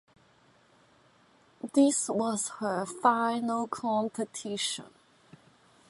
[1.75, 4.87] This was her final competition.